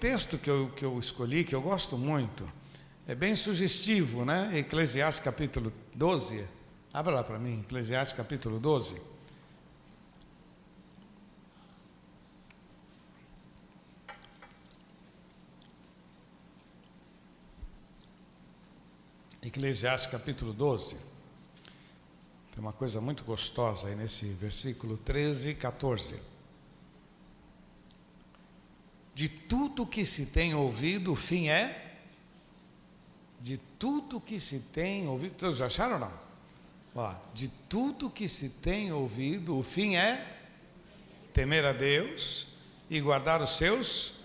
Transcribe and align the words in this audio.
texto 0.00 0.38
que 0.38 0.48
eu, 0.48 0.72
que 0.74 0.84
eu 0.84 0.98
escolhi, 0.98 1.44
que 1.44 1.54
eu 1.54 1.60
gosto 1.60 1.98
muito, 1.98 2.50
é 3.06 3.14
bem 3.14 3.36
sugestivo, 3.36 4.24
né? 4.24 4.50
Eclesiastes 4.58 5.22
capítulo 5.22 5.70
12. 5.94 6.42
Abra 6.92 7.16
lá 7.16 7.22
para 7.22 7.38
mim, 7.38 7.60
Eclesiastes 7.60 8.16
capítulo 8.16 8.58
12. 8.58 9.00
Eclesiastes 19.42 20.10
capítulo 20.10 20.54
12. 20.54 20.94
Tem 22.52 22.58
uma 22.58 22.72
coisa 22.72 23.02
muito 23.02 23.22
gostosa 23.24 23.88
aí 23.88 23.96
nesse 23.96 24.32
versículo 24.32 24.96
13 24.96 25.50
e 25.50 25.54
14. 25.56 26.39
De 29.14 29.28
tudo 29.28 29.86
que 29.86 30.04
se 30.04 30.26
tem 30.26 30.54
ouvido, 30.54 31.12
o 31.12 31.16
fim 31.16 31.48
é? 31.48 31.96
De 33.40 33.58
tudo 33.78 34.20
que 34.20 34.38
se 34.38 34.60
tem 34.60 35.08
ouvido, 35.08 35.36
todos 35.36 35.56
já 35.56 35.66
acharam 35.66 35.94
ou 35.94 36.00
não? 36.00 36.12
Ó, 36.94 37.14
de 37.32 37.48
tudo 37.68 38.10
que 38.10 38.28
se 38.28 38.50
tem 38.60 38.92
ouvido, 38.92 39.58
o 39.58 39.62
fim 39.62 39.96
é 39.96 40.38
temer 41.32 41.64
a 41.64 41.72
Deus 41.72 42.48
e 42.88 43.00
guardar 43.00 43.42
os 43.42 43.56
seus, 43.56 44.20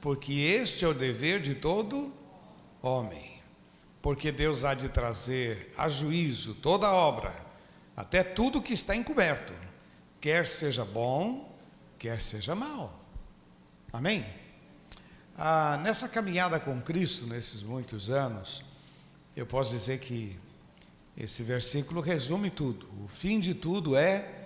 porque 0.00 0.32
este 0.32 0.84
é 0.84 0.88
o 0.88 0.94
dever 0.94 1.40
de 1.40 1.54
todo 1.54 2.12
homem 2.80 3.40
porque 4.02 4.32
Deus 4.32 4.64
há 4.64 4.74
de 4.74 4.88
trazer 4.88 5.72
a 5.76 5.88
juízo 5.88 6.54
toda 6.54 6.90
obra, 6.90 7.34
até 7.96 8.22
tudo 8.22 8.62
que 8.62 8.72
está 8.72 8.96
encoberto, 8.96 9.52
quer 10.20 10.46
seja 10.46 10.84
bom, 10.84 11.54
quer 11.98 12.20
seja 12.20 12.54
mal. 12.54 12.98
Amém? 13.92 14.24
Ah, 15.36 15.80
nessa 15.82 16.08
caminhada 16.08 16.60
com 16.60 16.80
Cristo, 16.80 17.26
nesses 17.26 17.62
muitos 17.62 18.08
anos, 18.08 18.62
eu 19.34 19.44
posso 19.44 19.72
dizer 19.72 19.98
que 19.98 20.38
esse 21.16 21.42
versículo 21.42 22.00
resume 22.00 22.50
tudo. 22.50 22.88
O 23.04 23.08
fim 23.08 23.40
de 23.40 23.52
tudo 23.52 23.96
é 23.96 24.44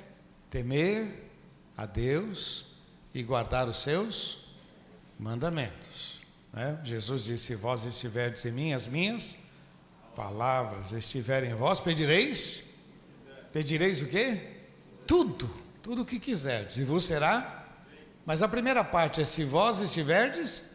temer 0.49 1.31
a 1.77 1.85
Deus 1.85 2.77
e 3.13 3.23
guardar 3.23 3.69
os 3.69 3.83
seus 3.83 4.47
mandamentos. 5.19 6.23
Né? 6.53 6.81
Jesus 6.83 7.25
disse: 7.25 7.55
Vós 7.55 7.85
estiverdes 7.85 8.45
em 8.47 8.53
mim, 8.53 8.73
as 8.73 8.87
minhas 8.87 9.39
palavras 10.17 10.93
estiverem 10.93 11.51
em 11.51 11.55
vós, 11.55 11.81
pedireis? 11.81 12.77
Pedireis 13.53 14.01
o 14.01 14.07
quê? 14.07 14.41
Tudo, 15.07 15.51
tudo 15.83 16.03
o 16.03 16.07
que 16.07 16.19
quiserdes, 16.19 16.79
e 16.79 16.85
vos 16.85 17.05
será. 17.05 17.64
Mas 18.25 18.43
a 18.43 18.49
primeira 18.49 18.83
parte 18.83 19.21
é: 19.21 19.25
se 19.25 19.45
vós 19.45 19.81
estiverdes 19.81 20.75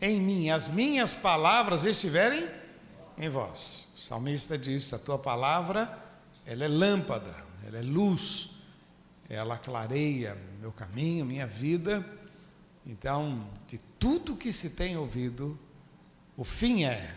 em 0.00 0.20
mim, 0.20 0.50
as 0.50 0.68
minhas 0.68 1.12
palavras 1.12 1.84
estiverem 1.84 2.48
em 3.18 3.28
vós. 3.28 3.88
O 3.94 3.98
salmista 3.98 4.56
diz: 4.56 4.92
a 4.92 4.98
tua 4.98 5.18
palavra, 5.18 5.96
ela 6.46 6.64
é 6.64 6.68
lâmpada, 6.68 7.34
ela 7.66 7.78
é 7.78 7.82
luz, 7.82 8.62
ela 9.28 9.58
clareia 9.58 10.36
meu 10.60 10.72
caminho, 10.72 11.24
minha 11.24 11.46
vida. 11.46 12.04
Então, 12.86 13.46
de 13.66 13.78
tudo 13.98 14.36
que 14.36 14.52
se 14.52 14.70
tem 14.70 14.96
ouvido, 14.96 15.58
o 16.36 16.44
fim 16.44 16.84
é 16.84 17.16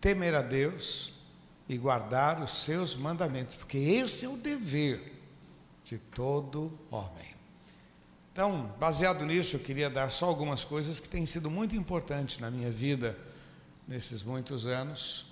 temer 0.00 0.34
a 0.34 0.42
Deus 0.42 1.22
e 1.68 1.78
guardar 1.78 2.42
os 2.42 2.52
seus 2.52 2.96
mandamentos, 2.96 3.54
porque 3.54 3.78
esse 3.78 4.26
é 4.26 4.28
o 4.28 4.36
dever 4.36 5.22
de 5.84 5.96
todo 5.98 6.78
homem. 6.90 7.41
Então, 8.32 8.74
baseado 8.80 9.26
nisso, 9.26 9.56
eu 9.56 9.60
queria 9.60 9.90
dar 9.90 10.10
só 10.10 10.24
algumas 10.24 10.64
coisas 10.64 10.98
que 10.98 11.06
têm 11.06 11.26
sido 11.26 11.50
muito 11.50 11.76
importantes 11.76 12.38
na 12.38 12.50
minha 12.50 12.70
vida 12.70 13.14
nesses 13.86 14.22
muitos 14.22 14.66
anos, 14.66 15.26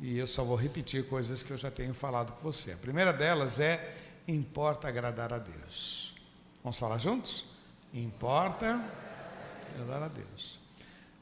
e 0.00 0.18
eu 0.18 0.26
só 0.26 0.42
vou 0.42 0.56
repetir 0.56 1.06
coisas 1.06 1.44
que 1.44 1.52
eu 1.52 1.56
já 1.56 1.70
tenho 1.70 1.94
falado 1.94 2.32
com 2.32 2.40
você. 2.40 2.72
A 2.72 2.76
primeira 2.76 3.12
delas 3.12 3.60
é: 3.60 3.96
importa 4.26 4.88
agradar 4.88 5.32
a 5.32 5.38
Deus. 5.38 6.16
Vamos 6.60 6.76
falar 6.76 6.98
juntos? 6.98 7.46
Importa 7.92 8.84
agradar 9.72 10.02
a 10.02 10.08
Deus. 10.08 10.58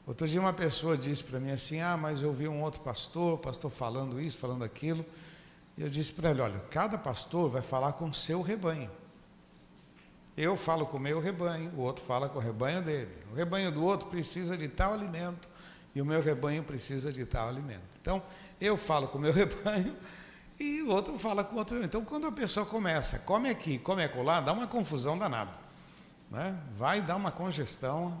Outro 0.07 0.27
dia 0.27 0.41
uma 0.41 0.51
pessoa 0.51 0.97
disse 0.97 1.23
para 1.23 1.39
mim 1.39 1.51
assim: 1.51 1.79
Ah, 1.79 1.95
mas 1.95 2.23
eu 2.23 2.33
vi 2.33 2.47
um 2.47 2.63
outro 2.63 2.81
pastor, 2.81 3.37
pastor 3.37 3.69
falando 3.69 4.19
isso, 4.19 4.39
falando 4.39 4.63
aquilo. 4.63 5.05
E 5.77 5.83
eu 5.83 5.89
disse 5.89 6.13
para 6.13 6.31
ele: 6.31 6.41
Olha, 6.41 6.59
cada 6.71 6.97
pastor 6.97 7.51
vai 7.51 7.61
falar 7.61 7.93
com 7.93 8.09
o 8.09 8.13
seu 8.15 8.41
rebanho. 8.41 8.89
Eu 10.35 10.57
falo 10.57 10.85
com 10.85 10.97
o 10.97 10.99
meu 10.99 11.19
rebanho, 11.19 11.71
o 11.77 11.81
outro 11.81 12.03
fala 12.03 12.27
com 12.27 12.39
o 12.39 12.41
rebanho 12.41 12.81
dele. 12.81 13.11
O 13.31 13.35
rebanho 13.35 13.71
do 13.71 13.83
outro 13.83 14.07
precisa 14.09 14.57
de 14.57 14.67
tal 14.67 14.93
alimento 14.93 15.47
e 15.93 16.01
o 16.01 16.05
meu 16.05 16.21
rebanho 16.21 16.63
precisa 16.63 17.13
de 17.13 17.23
tal 17.23 17.47
alimento. 17.47 17.83
Então, 18.01 18.21
eu 18.59 18.75
falo 18.75 19.07
com 19.07 19.19
o 19.19 19.21
meu 19.21 19.31
rebanho 19.33 19.95
e 20.59 20.81
o 20.81 20.89
outro 20.89 21.17
fala 21.19 21.43
com 21.43 21.55
o 21.55 21.59
outro. 21.59 21.83
Então, 21.83 22.03
quando 22.03 22.25
a 22.25 22.31
pessoa 22.31 22.65
começa, 22.65 23.19
come 23.19 23.49
aqui, 23.49 23.77
come 23.77 24.03
acolá, 24.03 24.41
dá 24.41 24.53
uma 24.53 24.67
confusão 24.67 25.17
danada. 25.17 25.51
Né? 26.31 26.57
Vai 26.75 26.99
dar 26.99 27.15
uma 27.15 27.31
congestão 27.31 28.19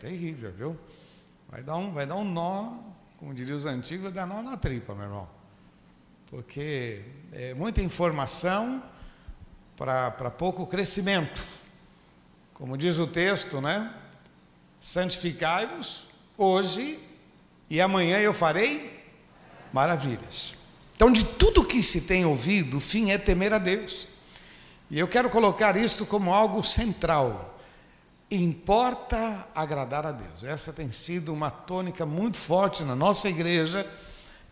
terrível, 0.00 0.50
viu? 0.50 0.78
Vai 1.48 1.62
dar 1.62 1.76
um, 1.76 1.92
vai 1.92 2.06
dar 2.06 2.16
um 2.16 2.24
nó, 2.24 2.72
como 3.18 3.32
diriam 3.32 3.56
os 3.56 3.66
antigos, 3.66 4.12
dar 4.12 4.26
nó 4.26 4.42
na 4.42 4.56
tripa, 4.56 4.94
meu 4.94 5.04
irmão. 5.04 5.28
Porque 6.26 7.04
é 7.32 7.54
muita 7.54 7.80
informação 7.80 8.82
para 9.76 10.30
pouco 10.30 10.66
crescimento. 10.66 11.42
Como 12.54 12.76
diz 12.76 12.98
o 12.98 13.06
texto, 13.06 13.60
né? 13.60 13.92
Santificai-vos 14.80 16.08
hoje 16.36 16.98
e 17.68 17.80
amanhã 17.80 18.18
eu 18.18 18.32
farei 18.32 19.04
maravilhas. 19.72 20.56
Então, 20.94 21.12
de 21.12 21.24
tudo 21.24 21.64
que 21.64 21.82
se 21.82 22.02
tem 22.02 22.24
ouvido, 22.24 22.78
o 22.78 22.80
fim 22.80 23.10
é 23.10 23.18
temer 23.18 23.52
a 23.52 23.58
Deus. 23.58 24.08
E 24.90 24.98
eu 24.98 25.06
quero 25.06 25.28
colocar 25.28 25.76
isto 25.76 26.06
como 26.06 26.32
algo 26.32 26.62
central 26.62 27.52
importa 28.30 29.48
agradar 29.54 30.06
a 30.06 30.12
Deus. 30.12 30.42
Essa 30.42 30.72
tem 30.72 30.90
sido 30.90 31.32
uma 31.32 31.50
tônica 31.50 32.04
muito 32.04 32.36
forte 32.36 32.82
na 32.82 32.96
nossa 32.96 33.28
igreja 33.28 33.88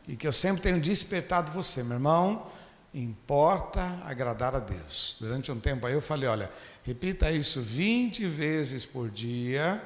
e 0.07 0.17
que 0.17 0.27
eu 0.27 0.33
sempre 0.33 0.63
tenho 0.63 0.81
despertado 0.81 1.51
você, 1.51 1.83
meu 1.83 1.95
irmão. 1.95 2.47
Importa 2.95 4.01
agradar 4.05 4.55
a 4.55 4.61
Deus. 4.61 5.17
Durante 5.19 5.51
um 5.51 5.59
tempo 5.59 5.85
aí 5.85 5.93
eu 5.93 6.01
falei: 6.01 6.29
olha, 6.29 6.49
repita 6.85 7.29
isso 7.31 7.61
20 7.61 8.25
vezes 8.27 8.87
por 8.87 9.11
dia, 9.11 9.83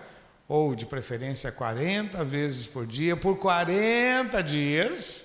ou 0.46 0.74
de 0.74 0.84
preferência 0.84 1.50
40 1.50 2.22
vezes 2.22 2.66
por 2.66 2.86
dia, 2.86 3.16
por 3.16 3.38
40 3.38 4.42
dias. 4.42 5.24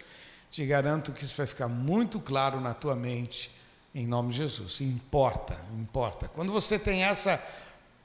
Te 0.49 0.65
garanto 0.65 1.11
que 1.11 1.25
isso 1.25 1.35
vai 1.35 1.45
ficar 1.45 1.67
muito 1.67 2.21
claro 2.21 2.61
na 2.61 2.73
tua 2.73 2.95
mente, 2.95 3.51
em 3.93 4.07
nome 4.07 4.31
de 4.31 4.37
Jesus. 4.37 4.79
Importa, 4.79 5.57
importa. 5.73 6.29
Quando 6.29 6.53
você 6.53 6.79
tem 6.79 7.03
essa 7.03 7.41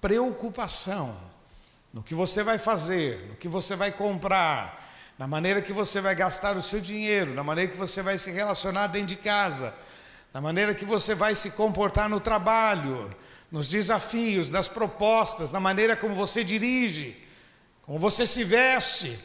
preocupação 0.00 1.16
no 1.92 2.02
que 2.02 2.14
você 2.14 2.42
vai 2.42 2.58
fazer, 2.58 3.28
no 3.28 3.36
que 3.36 3.46
você 3.46 3.76
vai 3.76 3.92
comprar, 3.92 4.87
na 5.18 5.26
maneira 5.26 5.60
que 5.60 5.72
você 5.72 6.00
vai 6.00 6.14
gastar 6.14 6.56
o 6.56 6.62
seu 6.62 6.80
dinheiro, 6.80 7.34
na 7.34 7.42
maneira 7.42 7.70
que 7.70 7.76
você 7.76 8.00
vai 8.02 8.16
se 8.16 8.30
relacionar 8.30 8.86
dentro 8.86 9.08
de 9.08 9.16
casa, 9.16 9.74
na 10.32 10.40
maneira 10.40 10.72
que 10.72 10.84
você 10.84 11.14
vai 11.14 11.34
se 11.34 11.50
comportar 11.50 12.08
no 12.08 12.20
trabalho, 12.20 13.12
nos 13.50 13.68
desafios, 13.68 14.48
nas 14.48 14.68
propostas, 14.68 15.50
na 15.50 15.58
maneira 15.58 15.96
como 15.96 16.14
você 16.14 16.44
dirige, 16.44 17.16
como 17.82 17.98
você 17.98 18.26
se 18.26 18.44
veste. 18.44 19.18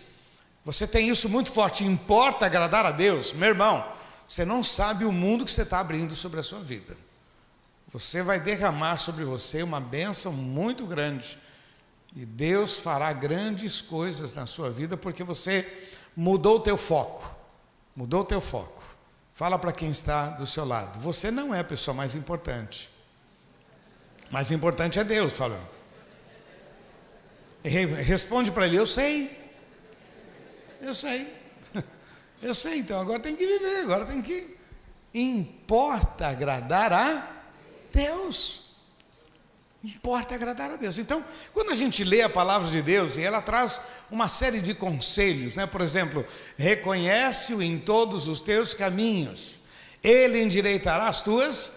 Você 0.66 0.88
tem 0.88 1.10
isso 1.10 1.30
muito 1.30 1.52
forte. 1.52 1.84
Importa 1.84 2.46
agradar 2.46 2.86
a 2.86 2.92
Deus? 2.92 3.34
Meu 3.34 3.50
irmão, 3.50 3.86
você 4.28 4.46
não 4.46 4.64
sabe 4.64 5.06
o 5.06 5.12
mundo 5.12 5.46
que 5.46 5.52
você 5.52 5.62
está 5.62 5.80
abrindo 5.80 6.16
sobre 6.16 6.40
a 6.40 6.44
sua 6.44 6.60
vida. 6.60 6.98
Você 7.92 8.24
vai 8.24 8.40
derramar 8.40 8.98
sobre 8.98 9.24
você 9.24 9.62
uma 9.62 9.80
bênção 9.80 10.32
muito 10.32 10.88
grande. 10.88 11.38
E 12.16 12.26
Deus 12.26 12.78
fará 12.78 13.12
grandes 13.12 13.82
coisas 13.82 14.36
na 14.36 14.46
sua 14.46 14.70
vida 14.70 14.96
porque 14.96 15.24
você 15.24 15.68
mudou 16.16 16.58
o 16.58 16.60
teu 16.60 16.78
foco. 16.78 17.36
Mudou 17.96 18.22
o 18.22 18.26
teu 18.26 18.40
foco. 18.40 18.84
Fala 19.34 19.58
para 19.58 19.72
quem 19.72 19.90
está 19.90 20.28
do 20.30 20.46
seu 20.46 20.64
lado. 20.64 21.00
Você 21.00 21.32
não 21.32 21.54
é 21.54 21.60
a 21.60 21.64
pessoa 21.64 21.96
mais 21.96 22.14
importante. 22.14 22.90
Mais 24.30 24.52
importante 24.52 25.00
é 25.00 25.04
Deus, 25.04 25.34
falando. 25.34 25.68
Responde 27.64 28.52
para 28.52 28.68
ele: 28.68 28.78
Eu 28.78 28.86
sei. 28.86 29.40
Eu 30.82 30.94
sei. 30.94 31.32
Eu 32.42 32.54
sei, 32.54 32.80
então 32.80 33.00
agora 33.00 33.22
tem 33.22 33.36
que 33.38 33.48
viver, 33.48 33.84
agora 33.84 34.06
tem 34.06 34.22
que. 34.22 34.58
Importa 35.14 36.28
agradar 36.28 36.92
a 36.92 37.32
Deus. 37.92 38.63
Importa 39.84 40.36
agradar 40.36 40.72
a 40.72 40.76
Deus. 40.78 40.98
Então, 40.98 41.24
quando 41.52 41.72
a 41.72 41.76
gente 41.76 42.06
lê 42.06 42.22
a 42.22 42.30
palavra 42.30 42.70
de 42.70 42.82
Deus 42.82 43.18
e 43.18 43.22
ela 43.22 43.42
traz 43.42 43.82
uma 44.10 44.30
série 44.30 44.62
de 44.62 44.74
conselhos, 44.74 45.58
né? 45.58 45.66
por 45.66 45.82
exemplo, 45.82 46.26
reconhece-o 46.58 47.62
em 47.62 47.78
todos 47.78 48.30
os 48.30 48.40
teus 48.40 48.74
caminhos, 48.74 49.60
ele 50.02 50.42
endireitará 50.42 51.08
as 51.08 51.22
tuas 51.22 51.72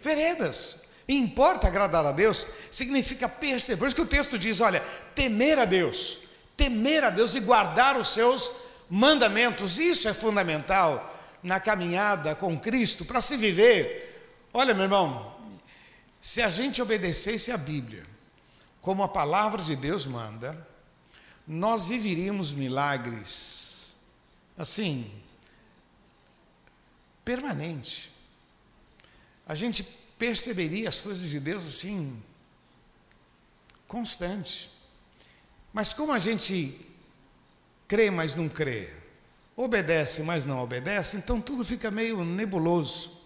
veredas. 0.00 0.78
Importa 1.06 1.66
agradar 1.66 2.06
a 2.06 2.12
Deus 2.12 2.46
significa 2.70 3.28
perceber. 3.28 3.78
Por 3.78 3.88
isso 3.88 3.96
que 3.96 4.02
o 4.02 4.06
texto 4.06 4.38
diz: 4.38 4.60
olha, 4.60 4.82
temer 5.14 5.58
a 5.58 5.66
Deus, 5.66 6.20
temer 6.56 7.04
a 7.04 7.10
Deus 7.10 7.34
e 7.34 7.40
guardar 7.40 7.98
os 7.98 8.08
seus 8.08 8.52
mandamentos. 8.88 9.78
Isso 9.78 10.08
é 10.08 10.14
fundamental 10.14 11.14
na 11.42 11.60
caminhada 11.60 12.34
com 12.34 12.58
Cristo 12.58 13.04
para 13.04 13.20
se 13.20 13.36
viver. 13.36 14.48
Olha, 14.52 14.72
meu 14.72 14.84
irmão, 14.84 15.29
se 16.20 16.42
a 16.42 16.48
gente 16.48 16.82
obedecesse 16.82 17.50
a 17.50 17.56
Bíblia, 17.56 18.04
como 18.80 19.02
a 19.02 19.08
palavra 19.08 19.62
de 19.62 19.74
Deus 19.74 20.06
manda, 20.06 20.68
nós 21.46 21.88
viveríamos 21.88 22.52
milagres 22.52 23.60
assim, 24.56 25.10
permanente. 27.24 28.12
A 29.46 29.54
gente 29.54 29.82
perceberia 30.18 30.88
as 30.88 31.00
coisas 31.00 31.30
de 31.30 31.40
Deus 31.40 31.66
assim, 31.66 32.22
constante. 33.88 34.70
Mas 35.72 35.94
como 35.94 36.12
a 36.12 36.18
gente 36.18 36.78
crê, 37.88 38.10
mas 38.10 38.34
não 38.34 38.48
crê, 38.48 38.92
obedece, 39.56 40.22
mas 40.22 40.44
não 40.44 40.62
obedece, 40.62 41.16
então 41.16 41.40
tudo 41.40 41.64
fica 41.64 41.90
meio 41.90 42.24
nebuloso. 42.24 43.19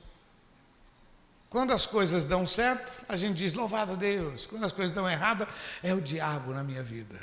Quando 1.54 1.70
as 1.70 1.86
coisas 1.86 2.26
dão 2.26 2.44
certo, 2.44 3.04
a 3.08 3.14
gente 3.14 3.36
diz 3.36 3.54
louvado 3.54 3.92
a 3.92 3.94
Deus. 3.94 4.44
Quando 4.44 4.64
as 4.64 4.72
coisas 4.72 4.92
dão 4.92 5.08
errado, 5.08 5.46
é 5.84 5.94
o 5.94 6.00
diabo 6.00 6.52
na 6.52 6.64
minha 6.64 6.82
vida. 6.82 7.16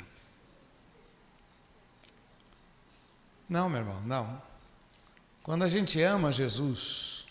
Não, 3.46 3.68
meu 3.68 3.80
irmão, 3.80 4.00
não. 4.06 4.42
Quando 5.42 5.64
a 5.64 5.68
gente 5.68 6.00
ama 6.00 6.32
Jesus 6.32 7.26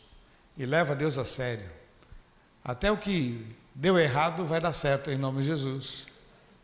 e 0.56 0.64
leva 0.64 0.96
Deus 0.96 1.18
a 1.18 1.26
sério, 1.26 1.68
até 2.64 2.92
o 2.92 2.98
que 2.98 3.48
deu 3.74 3.98
errado 3.98 4.46
vai 4.46 4.62
dar 4.62 4.72
certo 4.72 5.10
em 5.10 5.18
nome 5.18 5.42
de 5.42 5.48
Jesus. 5.48 6.06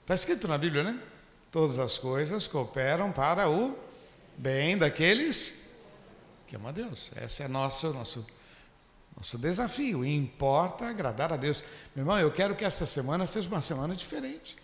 Está 0.01 0.13
escrito 0.13 0.47
na 0.47 0.59
Bíblia, 0.59 0.83
né? 0.83 1.01
Todas 1.49 1.79
as 1.79 1.97
coisas 1.97 2.47
cooperam 2.47 3.11
para 3.11 3.49
o 3.49 3.75
bem 4.37 4.77
daqueles 4.77 5.77
que 6.45 6.55
amam 6.55 6.69
a 6.69 6.71
Deus. 6.71 7.11
Esse 7.23 7.41
é 7.41 7.47
nosso, 7.47 7.91
nosso, 7.91 8.23
nosso 9.17 9.37
desafio. 9.37 10.05
E 10.05 10.15
importa 10.15 10.87
agradar 10.87 11.33
a 11.33 11.35
Deus. 11.35 11.65
Meu 11.95 12.03
irmão, 12.03 12.19
eu 12.19 12.31
quero 12.31 12.55
que 12.55 12.63
esta 12.63 12.85
semana 12.85 13.25
seja 13.25 13.49
uma 13.49 13.61
semana 13.61 13.95
diferente. 13.95 14.55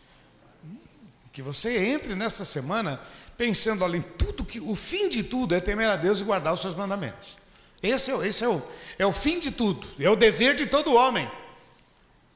Que 1.31 1.41
você 1.41 1.75
entre 1.87 2.13
nesta 2.13 2.45
semana 2.45 3.01
pensando 3.35 3.83
ali 3.83 3.97
em 3.97 4.01
tudo 4.01 4.45
que 4.45 4.59
o 4.59 4.75
fim 4.75 5.09
de 5.09 5.23
tudo 5.23 5.55
é 5.55 5.59
temer 5.59 5.89
a 5.89 5.95
Deus 5.95 6.21
e 6.21 6.23
guardar 6.23 6.53
os 6.53 6.61
seus 6.61 6.75
mandamentos. 6.75 7.39
Esse, 7.81 8.11
é, 8.11 8.27
esse 8.27 8.43
é, 8.43 8.47
o, 8.47 8.61
é 8.99 9.05
o 9.05 9.11
fim 9.11 9.39
de 9.39 9.51
tudo, 9.51 9.87
é 9.99 10.07
o 10.07 10.15
dever 10.15 10.55
de 10.55 10.67
todo 10.67 10.93
homem. 10.93 11.29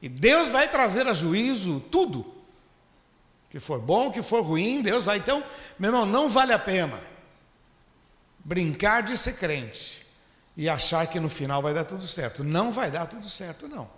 E 0.02 0.08
Deus 0.08 0.50
vai 0.50 0.68
trazer 0.68 1.06
a 1.06 1.12
juízo 1.12 1.80
tudo. 1.90 2.34
Que 3.48 3.60
for 3.60 3.80
bom, 3.80 4.10
que 4.10 4.22
for 4.22 4.42
ruim, 4.42 4.82
Deus 4.82 5.04
vai. 5.04 5.18
Então, 5.18 5.42
meu 5.78 5.88
irmão, 5.88 6.04
não 6.04 6.28
vale 6.28 6.52
a 6.52 6.58
pena 6.58 7.00
brincar 8.44 9.02
de 9.02 9.16
ser 9.16 9.34
crente 9.34 10.07
e 10.58 10.68
achar 10.68 11.06
que 11.06 11.20
no 11.20 11.28
final 11.28 11.62
vai 11.62 11.72
dar 11.72 11.84
tudo 11.84 12.04
certo. 12.04 12.42
Não 12.42 12.72
vai 12.72 12.90
dar 12.90 13.06
tudo 13.06 13.30
certo, 13.30 13.68
não. 13.68 13.88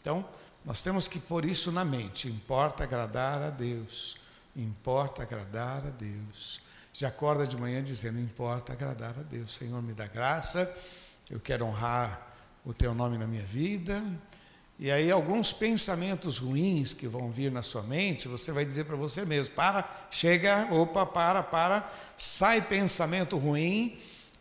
Então, 0.00 0.28
nós 0.64 0.82
temos 0.82 1.06
que 1.06 1.20
pôr 1.20 1.44
isso 1.44 1.70
na 1.70 1.84
mente. 1.84 2.26
Importa 2.26 2.82
agradar 2.82 3.40
a 3.40 3.48
Deus. 3.48 4.16
Importa 4.56 5.22
agradar 5.22 5.86
a 5.86 5.90
Deus. 5.90 6.60
Já 6.92 7.06
acorda 7.06 7.46
de 7.46 7.56
manhã 7.56 7.80
dizendo: 7.80 8.18
Importa 8.18 8.72
agradar 8.72 9.14
a 9.16 9.22
Deus. 9.22 9.54
Senhor, 9.54 9.80
me 9.80 9.92
dá 9.92 10.08
graça. 10.08 10.68
Eu 11.30 11.38
quero 11.38 11.64
honrar 11.64 12.26
o 12.64 12.74
teu 12.74 12.92
nome 12.92 13.16
na 13.16 13.26
minha 13.28 13.44
vida. 13.44 14.04
E 14.80 14.90
aí, 14.90 15.12
alguns 15.12 15.52
pensamentos 15.52 16.38
ruins 16.38 16.92
que 16.92 17.06
vão 17.06 17.30
vir 17.30 17.52
na 17.52 17.62
sua 17.62 17.82
mente, 17.82 18.26
você 18.26 18.50
vai 18.50 18.64
dizer 18.64 18.84
para 18.84 18.96
você 18.96 19.24
mesmo: 19.24 19.54
para, 19.54 19.88
chega, 20.10 20.66
opa, 20.72 21.06
para, 21.06 21.40
para, 21.40 21.88
sai 22.16 22.62
pensamento 22.62 23.38
ruim, 23.38 23.96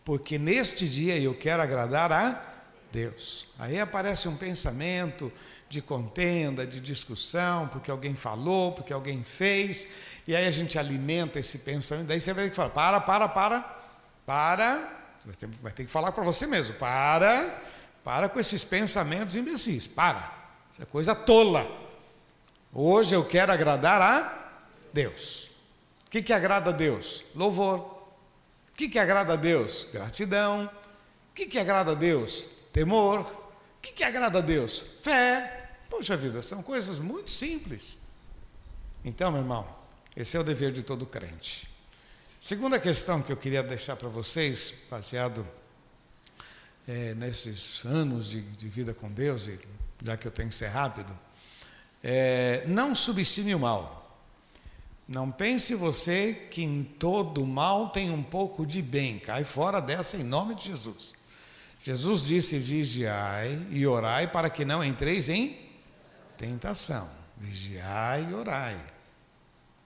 porque 0.07 0.39
neste 0.39 0.88
dia 0.88 1.19
eu 1.19 1.33
quero 1.36 1.62
agradar 1.62 2.13
a 2.13 2.42
Deus. 2.94 3.50
Aí 3.59 3.77
aparece 3.77 4.30
um 4.30 4.38
pensamento 4.38 5.30
de 5.68 5.81
contenda, 5.81 6.65
de 6.65 6.80
discussão, 6.80 7.68
porque 7.68 7.92
alguém 7.92 8.15
falou, 8.15 8.71
porque 8.71 8.94
alguém 8.94 9.21
fez, 9.21 9.86
e 10.25 10.33
aí 10.33 10.48
a 10.48 10.51
gente 10.51 10.80
alimenta 10.80 11.42
esse 11.42 11.59
pensamento, 11.59 12.07
daí 12.07 12.21
você 12.21 12.31
vai 12.33 12.45
ter 12.45 12.51
que 12.51 12.56
falar, 12.56 12.69
para, 12.69 13.01
para, 13.01 13.27
para, 13.27 13.77
para, 14.25 15.01
vai 15.62 15.74
ter 15.74 15.83
que 15.83 15.92
falar 15.92 16.13
para 16.13 16.24
você 16.24 16.48
mesmo, 16.48 16.75
para, 16.75 17.62
para 18.01 18.30
com 18.30 18.39
esses 18.39 18.63
pensamentos 18.63 19.36
imbecis, 19.36 19.88
para, 19.88 20.33
isso 20.71 20.81
é 20.81 20.86
coisa 20.86 21.13
tola. 21.13 21.69
Hoje 22.74 23.13
eu 23.13 23.25
quero 23.25 23.51
agradar 23.51 24.01
a 24.01 24.62
Deus. 24.94 25.51
O 26.06 26.10
que, 26.10 26.21
que 26.21 26.31
agrada 26.31 26.69
a 26.69 26.74
Deus? 26.74 27.25
Louvor. 27.36 27.96
O 28.77 28.79
que, 28.79 28.89
que 28.89 29.00
agrada 29.00 29.33
a 29.33 29.35
Deus? 29.35 29.88
Gratidão. 29.91 30.69
O 31.31 31.33
que, 31.33 31.47
que 31.47 31.57
agrada 31.57 31.94
a 31.94 31.95
Deus? 31.95 32.47
Temor. 32.71 33.21
O 33.21 33.81
que, 33.81 33.91
que 33.91 34.03
agrada 34.03 34.38
a 34.38 34.41
Deus? 34.41 34.79
Fé. 35.01 35.71
Poxa 35.89 36.15
vida, 36.15 36.44
são 36.44 36.62
coisas 36.62 37.00
muito 37.00 37.31
simples. 37.31 37.97
Então, 39.03 39.31
meu 39.31 39.41
irmão, 39.41 39.68
esse 40.15 40.38
é 40.38 40.39
o 40.39 40.44
dever 40.44 40.71
de 40.71 40.83
todo 40.83 41.07
crente. 41.07 41.68
Segunda 42.39 42.79
questão 42.79 43.19
que 43.19 43.31
eu 43.31 43.38
queria 43.38 43.63
deixar 43.63 43.95
para 43.95 44.09
vocês, 44.09 44.83
baseado 44.91 45.44
é, 46.88 47.15
nesses 47.15 47.83
anos 47.83 48.29
de, 48.29 48.41
de, 48.41 48.69
vida 48.69 48.94
com 48.94 49.12
Deus, 49.12 49.47
e 49.47 49.59
já 50.06 50.15
que 50.15 50.27
eu 50.27 50.31
tenho 50.31 50.50
que 50.50 50.56
ser 50.56 50.68
rápido, 50.68 51.18
é, 52.03 52.63
não 52.68 52.94
subestime 52.94 53.56
o 53.56 53.59
mal. 53.59 54.06
Não 55.07 55.31
pense 55.31 55.74
você 55.74 56.33
que 56.51 56.63
em 56.63 56.83
todo 56.83 57.45
mal 57.45 57.89
tem 57.89 58.12
um 58.12 58.21
pouco 58.21 58.65
de 58.65 58.81
bem. 58.81 59.18
Cai 59.19 59.45
fora 59.45 59.80
dessa 59.80 60.18
em 60.18 60.24
nome 60.24 60.54
de 60.54 60.65
Jesus. 60.65 61.13
Jesus 61.81 62.25
disse: 62.25 62.57
vigiai 62.57 63.65
e 63.69 63.88
orai 63.88 64.27
para 64.30 64.50
que 64.50 64.65
não 64.65 64.83
entreis 64.83 65.30
em 65.30 65.57
tentação. 66.38 67.09
Vigiai 67.38 68.27
e 68.30 68.33
orai. 68.33 68.77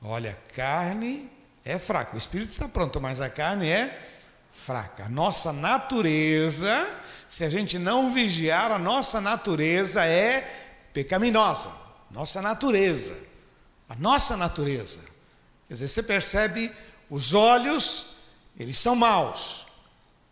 Olha, 0.03 0.35
carne 0.55 1.29
é 1.63 1.77
fraca. 1.77 2.15
O 2.15 2.17
espírito 2.17 2.49
está 2.49 2.67
pronto, 2.67 2.99
mas 2.99 3.21
a 3.21 3.29
carne 3.29 3.69
é 3.69 4.09
fraca. 4.51 5.05
A 5.05 5.09
nossa 5.09 5.53
natureza, 5.53 6.87
se 7.27 7.43
a 7.43 7.49
gente 7.49 7.77
não 7.77 8.11
vigiar, 8.11 8.71
a 8.71 8.79
nossa 8.79 9.21
natureza 9.21 10.03
é 10.03 10.41
pecaminosa. 10.91 11.69
Nossa 12.09 12.41
natureza. 12.41 13.30
A 13.91 13.95
nossa 13.95 14.37
natureza. 14.37 15.01
Quer 15.67 15.73
dizer, 15.73 15.89
você 15.89 16.01
percebe, 16.01 16.71
os 17.09 17.33
olhos, 17.33 18.19
eles 18.57 18.77
são 18.77 18.95
maus. 18.95 19.67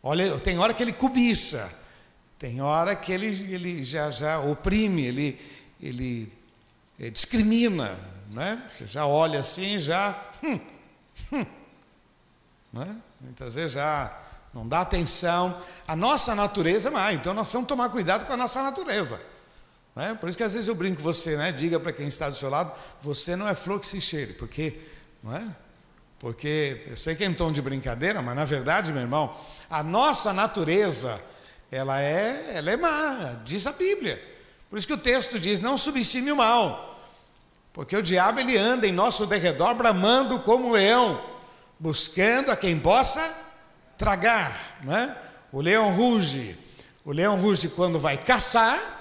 Olha, 0.01 0.39
tem 0.39 0.57
hora 0.57 0.73
que 0.73 0.81
ele 0.81 0.93
cobiça, 0.93 1.69
tem 2.37 2.61
hora 2.61 2.95
que 2.95 3.11
ele, 3.11 3.27
ele 3.53 3.83
já, 3.83 4.09
já 4.11 4.39
oprime, 4.39 5.03
ele, 5.03 5.41
ele 5.81 6.31
é, 6.97 7.09
discrimina, 7.09 7.99
né? 8.29 8.63
Você 8.69 8.87
já 8.87 9.05
olha 9.05 9.41
assim, 9.41 9.77
já, 9.77 10.17
hum, 10.41 10.57
hum, 11.33 11.45
né? 12.71 12.95
muitas 13.19 13.55
vezes 13.55 13.73
já 13.73 14.17
não 14.53 14.65
dá 14.65 14.79
atenção. 14.79 15.61
A 15.85 15.97
nossa 15.97 16.33
natureza 16.33 16.87
é 16.87 16.91
má, 16.93 17.11
então 17.11 17.33
nós 17.33 17.43
precisamos 17.47 17.67
tomar 17.67 17.89
cuidado 17.89 18.25
com 18.25 18.31
a 18.31 18.37
nossa 18.37 18.63
natureza. 18.63 19.19
Né? 19.99 20.17
Por 20.17 20.29
isso 20.29 20.37
que 20.37 20.43
às 20.45 20.53
vezes 20.53 20.69
eu 20.69 20.75
brinco 20.75 20.95
com 20.95 21.03
você, 21.03 21.35
né? 21.35 21.51
diga 21.51 21.77
para 21.77 21.91
quem 21.91 22.07
está 22.07 22.29
do 22.29 22.35
seu 22.35 22.49
lado, 22.49 22.71
você 23.01 23.35
não 23.35 23.45
é 23.45 23.53
flor 23.53 23.81
que 23.81 23.85
se 23.85 23.99
cheire, 23.99 24.31
porque, 24.31 24.79
não 25.21 25.35
é? 25.35 25.43
Porque 26.17 26.83
eu 26.87 26.95
sei 26.95 27.15
que 27.15 27.23
é 27.25 27.27
em 27.27 27.33
tom 27.33 27.51
de 27.51 27.61
brincadeira, 27.61 28.21
mas 28.21 28.33
na 28.33 28.45
verdade, 28.45 28.93
meu 28.93 29.01
irmão, 29.01 29.35
a 29.69 29.83
nossa 29.83 30.31
natureza, 30.31 31.19
ela 31.69 32.01
é, 32.01 32.51
ela 32.53 32.71
é 32.71 32.77
má, 32.77 33.41
diz 33.43 33.67
a 33.67 33.73
Bíblia. 33.73 34.23
Por 34.69 34.79
isso 34.79 34.87
que 34.87 34.93
o 34.93 34.97
texto 34.97 35.37
diz: 35.37 35.59
não 35.59 35.77
subestime 35.77 36.31
o 36.31 36.37
mal, 36.37 36.97
porque 37.73 37.97
o 37.97 38.01
diabo 38.01 38.39
ele 38.39 38.57
anda 38.57 38.87
em 38.87 38.93
nosso 38.93 39.25
derredor 39.25 39.75
bramando 39.75 40.39
como 40.39 40.69
um 40.69 40.71
leão, 40.71 41.21
buscando 41.77 42.51
a 42.51 42.55
quem 42.55 42.79
possa 42.79 43.21
tragar, 43.97 44.79
né? 44.81 45.13
O 45.51 45.59
leão 45.59 45.93
ruge, 45.93 46.57
o 47.03 47.11
leão 47.11 47.35
ruge 47.35 47.67
quando 47.67 47.99
vai 47.99 48.17
caçar, 48.17 48.98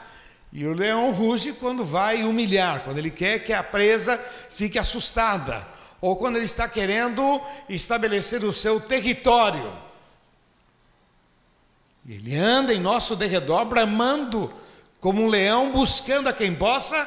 e 0.53 0.67
o 0.67 0.73
leão 0.73 1.13
ruge 1.13 1.53
quando 1.53 1.85
vai 1.85 2.23
humilhar, 2.23 2.83
quando 2.83 2.99
ele 2.99 3.11
quer 3.11 3.41
que 3.41 3.53
a 3.53 3.63
presa 3.63 4.19
fique 4.51 4.79
assustada, 4.79 5.67
ou 6.01 6.17
quando 6.17 6.37
ele 6.37 6.45
está 6.45 6.69
querendo 6.69 7.41
estabelecer 7.69 8.45
o 8.45 8.53
seu 8.53 8.81
território. 8.81 9.77
Ele 12.09 12.35
anda 12.35 12.73
em 12.73 12.81
nosso 12.81 13.15
derredor 13.15 13.67
bramando 13.67 14.51
como 15.01 15.23
um 15.23 15.29
leão 15.29 15.71
buscando 15.71 16.29
a 16.29 16.33
quem 16.33 16.55
possa 16.55 17.07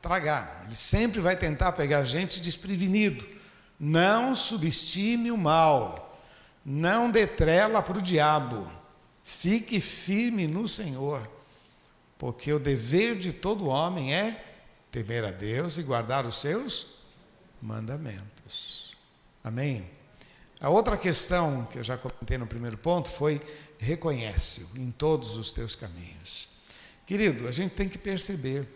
tragar. 0.00 0.62
Ele 0.64 0.76
sempre 0.76 1.20
vai 1.20 1.36
tentar 1.36 1.72
pegar 1.72 2.04
gente 2.04 2.40
desprevenido. 2.40 3.26
Não 3.80 4.34
subestime 4.34 5.32
o 5.32 5.36
mal. 5.36 6.20
Não 6.64 7.10
dê 7.10 7.26
trela 7.26 7.82
para 7.82 7.98
o 7.98 8.02
diabo. 8.02 8.70
Fique 9.24 9.80
firme 9.80 10.46
no 10.46 10.68
Senhor. 10.68 11.28
Porque 12.18 12.52
o 12.52 12.58
dever 12.58 13.16
de 13.16 13.32
todo 13.32 13.68
homem 13.68 14.12
é 14.12 14.44
temer 14.90 15.24
a 15.24 15.30
Deus 15.30 15.78
e 15.78 15.82
guardar 15.82 16.26
os 16.26 16.40
seus 16.40 17.04
mandamentos. 17.62 18.96
Amém? 19.42 19.88
A 20.60 20.68
outra 20.68 20.96
questão 20.96 21.64
que 21.66 21.78
eu 21.78 21.84
já 21.84 21.96
comentei 21.96 22.36
no 22.36 22.46
primeiro 22.46 22.76
ponto 22.76 23.08
foi: 23.08 23.40
reconhece-o 23.78 24.76
em 24.76 24.90
todos 24.90 25.36
os 25.36 25.52
teus 25.52 25.76
caminhos. 25.76 26.48
Querido, 27.06 27.46
a 27.46 27.52
gente 27.52 27.74
tem 27.74 27.88
que 27.88 27.96
perceber 27.96 28.66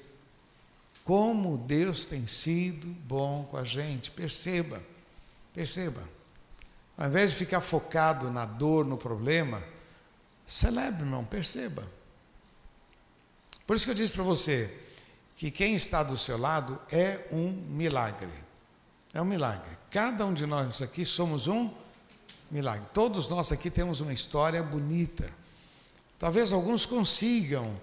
como 1.03 1.59
Deus 1.59 2.07
tem 2.07 2.27
sido 2.27 2.87
bom 2.87 3.45
com 3.51 3.57
a 3.57 3.65
gente. 3.65 4.11
Perceba, 4.13 4.81
perceba. 5.53 6.03
Ao 6.97 7.09
invés 7.09 7.33
de 7.33 7.37
ficar 7.37 7.61
focado 7.61 8.31
na 8.31 8.45
dor, 8.47 8.87
no 8.87 8.97
problema, 8.97 9.63
celebre, 10.47 11.03
irmão, 11.03 11.25
perceba. 11.25 11.83
Por 13.67 13.77
isso 13.77 13.85
que 13.85 13.91
eu 13.91 13.95
disse 13.95 14.13
para 14.13 14.23
você 14.23 14.73
que 15.37 15.51
quem 15.51 15.75
está 15.75 16.03
do 16.03 16.19
seu 16.19 16.39
lado 16.39 16.81
é 16.91 17.27
um 17.31 17.51
milagre. 17.51 18.31
É 19.15 19.21
um 19.21 19.25
milagre. 19.25 19.71
Cada 19.91 20.25
um 20.25 20.33
de 20.33 20.47
nós 20.47 20.83
aqui 20.83 21.05
somos 21.05 21.47
um 21.47 21.71
milagre. 22.51 22.87
Todos 22.93 23.29
nós 23.29 23.53
aqui 23.53 23.71
temos 23.71 24.01
uma 24.01 24.13
história 24.13 24.63
bonita. 24.63 25.29
Talvez 26.19 26.53
alguns 26.53 26.87
consigam 26.87 27.75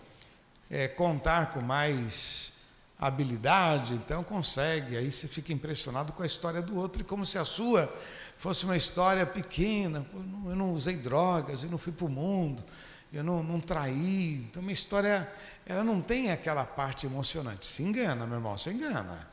é, 0.69 0.87
contar 0.87 1.51
com 1.51 1.61
mais 1.61 2.53
habilidade, 2.99 3.93
então 3.93 4.23
consegue. 4.23 4.97
Aí 4.97 5.09
você 5.09 5.27
fica 5.27 5.53
impressionado 5.53 6.13
com 6.13 6.21
a 6.21 6.25
história 6.25 6.61
do 6.61 6.77
outro, 6.77 7.01
e 7.01 7.05
como 7.05 7.25
se 7.25 7.37
a 7.37 7.45
sua 7.45 7.91
fosse 8.37 8.65
uma 8.65 8.75
história 8.75 9.25
pequena. 9.25 10.05
Eu 10.13 10.55
não 10.55 10.73
usei 10.73 10.97
drogas, 10.97 11.63
eu 11.63 11.71
não 11.71 11.77
fui 11.77 11.93
para 11.93 12.05
o 12.05 12.09
mundo, 12.09 12.63
eu 13.11 13.23
não, 13.23 13.43
não 13.43 13.59
traí. 13.59 14.45
Então, 14.49 14.61
minha 14.61 14.73
história, 14.73 15.31
ela 15.65 15.83
não 15.83 16.01
tem 16.01 16.31
aquela 16.31 16.65
parte 16.65 17.05
emocionante. 17.05 17.65
Se 17.65 17.83
engana, 17.83 18.25
meu 18.25 18.37
irmão, 18.37 18.57
se 18.57 18.69
engana. 18.69 19.27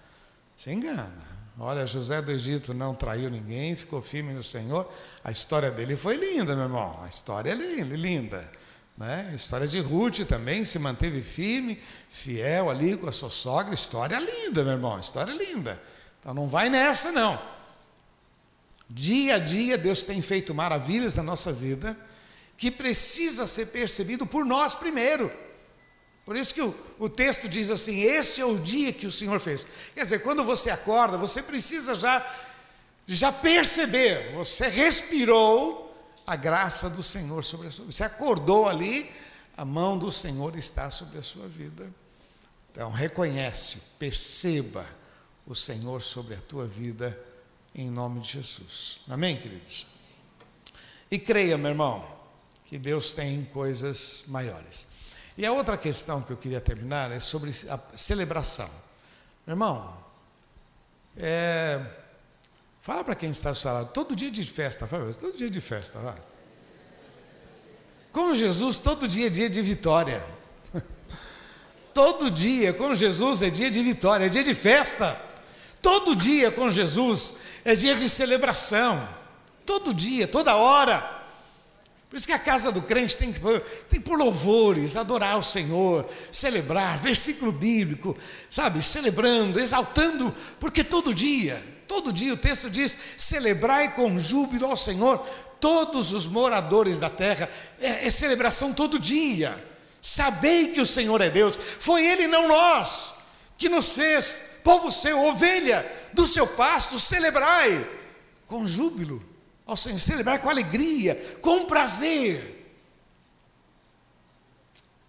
Se 0.57 0.73
engana. 0.73 1.37
Olha, 1.59 1.87
José 1.87 2.21
do 2.21 2.31
Egito 2.31 2.75
não 2.75 2.95
traiu 2.95 3.31
ninguém, 3.31 3.75
ficou 3.75 4.03
firme 4.03 4.33
no 4.33 4.43
Senhor. 4.43 4.91
A 5.25 5.31
história 5.31 5.71
dele 5.71 5.97
foi 5.97 6.17
linda, 6.17 6.55
meu 6.55 6.65
irmão. 6.65 7.01
A 7.03 7.09
história 7.09 7.51
é 7.51 7.55
linda. 7.55 7.97
linda 7.97 8.51
né? 8.97 9.29
A 9.31 9.35
história 9.35 9.67
de 9.67 9.79
Ruth 9.79 10.21
também 10.27 10.65
se 10.65 10.79
manteve 10.79 11.21
firme, 11.21 11.79
fiel 12.09 12.71
ali 12.71 12.97
com 12.97 13.09
a 13.09 13.13
sua 13.13 13.31
sogra. 13.31 13.75
História 13.75 14.19
linda, 14.19 14.63
meu 14.63 14.73
irmão. 14.73 14.99
História 14.99 15.33
linda. 15.33 15.81
Então 16.19 16.33
não 16.33 16.49
vai 16.49 16.71
nessa, 16.71 17.13
não. 17.13 17.39
Dia 18.89 19.35
a 19.35 19.39
dia 19.39 19.77
Deus 19.77 20.03
tem 20.03 20.23
feito 20.23 20.55
maravilhas 20.55 21.15
na 21.17 21.23
nossa 21.23 21.53
vida 21.53 21.97
que 22.57 22.71
precisa 22.71 23.47
ser 23.47 23.67
percebido 23.67 24.27
por 24.27 24.45
nós 24.45 24.75
primeiro. 24.75 25.31
Por 26.25 26.37
isso 26.37 26.53
que 26.53 26.63
o, 26.63 26.75
o, 26.99 27.09
texto 27.09 27.49
diz 27.49 27.71
assim: 27.71 28.01
Este 28.01 28.41
é 28.41 28.45
o 28.45 28.59
dia 28.59 28.93
que 28.93 29.07
o 29.07 29.13
Senhor 29.13 29.39
fez. 29.39 29.67
Quer 29.95 30.03
dizer, 30.03 30.19
quando 30.21 30.43
você 30.43 30.71
acorda, 30.71 31.17
você 31.17 31.43
precisa 31.43 31.95
já, 31.95 32.27
já 33.07 33.31
perceber, 33.31 34.33
você 34.35 34.69
respirou 34.69 35.87
a 36.27 36.35
graça 36.35 36.91
do 36.91 37.03
Senhor 37.03 37.45
sobre 37.45 37.69
a 37.69 37.71
sua 37.71 37.85
vida. 37.85 37.93
Você 37.93 38.05
acordou 38.05 38.69
ali, 38.69 39.09
a 39.57 39.65
mão 39.65 39.97
do 39.97 40.11
Senhor 40.11 40.57
está 40.59 40.91
sobre 40.91 41.19
a 41.19 41.23
sua 41.23 41.47
vida. 41.47 41.89
Então, 42.73 42.91
reconhece, 42.91 43.81
perceba 43.99 44.85
o 45.47 45.55
Senhor 45.55 46.03
sobre 46.03 46.35
a 46.35 46.41
tua 46.41 46.67
vida, 46.67 47.17
em 47.73 47.89
nome 47.89 48.21
de 48.21 48.33
Jesus. 48.33 49.03
Amém, 49.09 49.37
queridos? 49.37 49.87
E 51.09 51.21
creia, 51.21 51.57
meu 51.57 51.71
irmão, 51.71 52.16
que 52.67 52.77
Deus 52.77 53.13
tem 53.13 53.45
coisas 53.53 54.25
maiores. 54.27 54.89
E 55.39 55.47
a 55.47 55.53
outra 55.53 55.77
questão 55.79 56.21
que 56.21 56.33
eu 56.33 56.37
queria 56.37 56.61
terminar 56.61 57.13
é 57.13 57.21
sobre 57.21 57.51
a 57.51 57.79
celebração. 57.97 58.69
Meu 59.47 59.55
irmão, 59.55 59.97
é, 61.17 61.81
fala 62.83 63.05
para 63.05 63.15
quem 63.15 63.31
está 63.31 63.51
ao 63.51 63.55
seu 63.55 63.73
lado, 63.73 63.91
todo 63.93 64.17
dia 64.17 64.31
de 64.31 64.45
festa, 64.45 64.87
fala, 64.87 65.13
todo 65.15 65.37
dia 65.37 65.49
de 65.49 65.61
festa. 65.61 65.99
Vai. 66.01 66.17
Com 68.11 68.35
Jesus, 68.35 68.79
todo 68.79 69.07
dia 69.07 69.29
é 69.29 69.31
dia 69.31 69.49
de 69.49 69.63
vitória. 69.63 70.25
todo 71.95 72.31
dia 72.31 72.73
com 72.73 72.95
Jesus 72.95 73.43
é 73.43 73.51
dia 73.51 73.71
de 73.71 73.83
vitória, 73.83 74.27
é 74.27 74.29
dia 74.29 74.43
de 74.43 74.55
festa. 74.55 75.21
Todo 75.81 76.17
dia 76.17 76.51
com 76.51 76.69
Jesus 76.71 77.37
é 77.65 77.77
dia 77.77 77.95
de 77.95 78.09
celebração. 78.09 79.07
Todo 79.65 79.95
dia, 79.95 80.27
toda 80.27 80.57
hora. 80.57 81.16
Por 82.09 82.17
isso 82.17 82.27
que 82.27 82.33
a 82.33 82.39
casa 82.39 82.71
do 82.71 82.81
crente 82.83 83.17
tem 83.17 83.33
que, 83.33 83.41
tem 83.89 84.01
por 84.01 84.17
louvores, 84.17 84.97
adorar 84.97 85.39
o 85.39 85.43
Senhor, 85.43 86.09
celebrar, 86.31 86.99
versículo 86.99 87.51
bíblico, 87.51 88.17
sabe, 88.49 88.81
celebrando, 88.81 89.59
exaltando, 89.59 90.35
porque 90.61 90.85
todo 90.85 91.13
dia, 91.13 91.63
todo 91.89 92.13
dia 92.13 92.33
o 92.33 92.37
texto 92.37 92.71
diz: 92.71 92.97
celebrai 93.17 93.93
com 93.93 94.19
júbilo 94.19 94.67
ao 94.67 94.77
Senhor 94.77 95.19
todos 95.61 96.13
os 96.13 96.29
moradores 96.29 97.01
da 97.01 97.11
terra, 97.11 97.51
é, 97.81 98.07
é 98.07 98.11
celebração 98.11 98.73
todo 98.73 99.01
dia. 99.01 99.63
Sabei 100.01 100.69
que 100.69 100.81
o 100.81 100.87
Senhor 100.87 101.21
é 101.21 101.29
Deus, 101.29 101.59
foi 101.81 102.07
Ele, 102.07 102.29
não 102.29 102.47
nós, 102.47 103.15
que 103.59 103.69
nos 103.69 103.91
fez, 103.91 104.61
povo 104.63 104.93
seu, 104.93 105.21
ovelha 105.27 105.85
do 106.13 106.29
seu 106.29 106.47
pasto, 106.47 107.01
celebrai 107.01 107.85
com 108.47 108.65
júbilo 108.65 109.26
ao 109.67 109.77
Senhor, 109.77 109.99
celebrar 109.99 110.41
com 110.41 110.49
alegria, 110.49 111.17
com 111.43 111.67
prazer. 111.67 112.55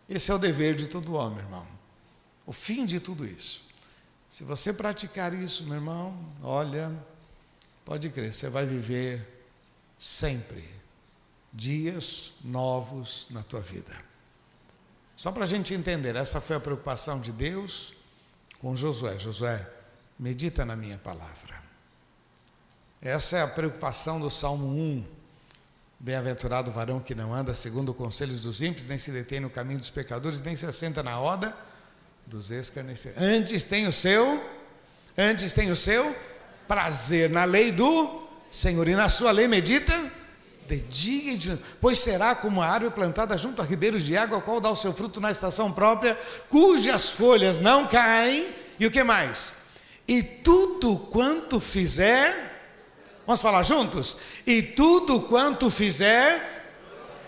Esse 0.10 0.32
é 0.32 0.34
o 0.34 0.40
dever 0.40 0.74
de 0.74 0.88
todo 0.88 1.14
homem, 1.14 1.40
irmão. 1.40 1.68
O 2.46 2.52
fim 2.52 2.86
de 2.86 3.00
tudo 3.00 3.26
isso. 3.26 3.66
Se 4.30 4.44
você 4.44 4.74
praticar 4.74 5.34
isso, 5.34 5.66
meu 5.66 5.76
irmão, 5.76 6.18
olha, 6.42 6.92
pode 7.86 8.10
crer, 8.10 8.34
você 8.34 8.50
vai 8.50 8.66
viver 8.66 9.46
sempre 9.98 10.64
dias 11.54 12.40
novos 12.44 13.28
na 13.32 13.44
tua 13.44 13.62
vida. 13.62 13.96
Só 15.16 15.32
para 15.32 15.44
a 15.44 15.48
gente 15.48 15.74
entender, 15.74 16.16
essa 16.16 16.40
foi 16.40 16.56
a 16.56 16.60
preocupação 16.60 17.20
de 17.20 17.32
Deus 17.32 17.94
com 18.60 18.76
Josué. 18.76 19.18
Josué, 19.18 19.68
medita 20.18 20.66
na 20.66 20.76
minha 20.76 20.98
palavra. 20.98 21.67
Essa 23.02 23.38
é 23.38 23.42
a 23.44 23.48
preocupação 23.48 24.20
do 24.20 24.30
Salmo 24.32 24.66
1. 24.68 25.04
Bem-aventurado 26.00 26.72
o 26.72 26.74
varão 26.74 27.00
que 27.00 27.14
não 27.14 27.32
anda 27.32 27.54
segundo 27.54 27.92
os 27.92 27.96
conselhos 27.96 28.42
dos 28.42 28.60
ímpios, 28.60 28.88
nem 28.88 28.98
se 28.98 29.12
detém 29.12 29.40
no 29.40 29.52
caminho 29.52 29.78
dos 29.78 29.92
pecadores, 29.92 30.42
nem 30.42 30.56
se 30.56 30.66
assenta 30.66 31.04
na 31.04 31.14
roda 31.14 31.56
dos 32.26 32.50
escarnecedores. 32.50 33.22
Antes 33.22 33.64
tem 33.64 33.86
o 33.86 33.92
seu, 33.92 34.44
antes 35.16 35.54
tem 35.54 35.70
o 35.70 35.76
seu 35.76 36.16
prazer 36.68 37.30
na 37.30 37.46
lei 37.46 37.72
do 37.72 38.24
Senhor, 38.50 38.88
e 38.88 38.96
na 38.96 39.10
sua 39.10 39.32
lei 39.32 39.48
medita 39.48 39.94
de 40.68 40.82
dia 40.82 41.34
e 41.34 41.38
de 41.38 41.50
noite, 41.50 41.64
pois 41.80 42.00
será 42.00 42.34
como 42.34 42.64
a 42.64 42.68
árvore 42.68 42.94
plantada 42.96 43.38
junto 43.38 43.62
a 43.62 43.66
ribeiros 43.66 44.04
de 44.04 44.18
água, 44.18 44.40
a 44.40 44.42
qual 44.42 44.60
dá 44.60 44.72
o 44.72 44.76
seu 44.76 44.92
fruto 44.92 45.22
na 45.22 45.30
estação 45.30 45.72
própria, 45.72 46.20
cujas 46.50 47.10
folhas 47.10 47.60
não 47.60 47.86
caem, 47.88 48.50
e 48.80 48.88
o 48.88 48.92
que 48.92 49.04
mais? 49.04 49.54
E 50.08 50.24
tudo 50.24 50.98
quanto 50.98 51.60
fizer, 51.60 52.47
Vamos 53.28 53.42
falar 53.42 53.62
juntos? 53.64 54.16
E 54.46 54.64
tudo 54.64 55.22
quanto 55.24 55.70
fizer, 55.70 56.66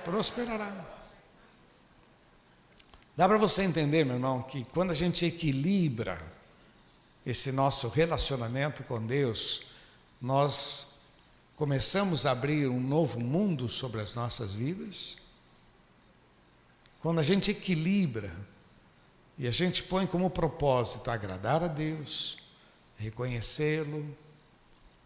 prosperará. 0.05 0.73
Dá 3.17 3.27
para 3.27 3.37
você 3.37 3.63
entender, 3.63 4.05
meu 4.05 4.15
irmão, 4.15 4.41
que 4.41 4.63
quando 4.63 4.91
a 4.91 4.93
gente 4.93 5.25
equilibra 5.25 6.17
esse 7.25 7.51
nosso 7.51 7.89
relacionamento 7.89 8.81
com 8.85 9.05
Deus, 9.05 9.71
nós 10.21 11.01
começamos 11.57 12.25
a 12.25 12.31
abrir 12.31 12.69
um 12.69 12.79
novo 12.79 13.19
mundo 13.19 13.67
sobre 13.67 13.99
as 13.99 14.15
nossas 14.15 14.53
vidas. 14.53 15.17
Quando 17.01 17.19
a 17.19 17.23
gente 17.23 17.51
equilibra 17.51 18.33
e 19.37 19.45
a 19.45 19.51
gente 19.51 19.83
põe 19.83 20.07
como 20.07 20.29
propósito 20.29 21.11
agradar 21.11 21.61
a 21.61 21.67
Deus, 21.67 22.37
reconhecê-lo, 22.97 24.15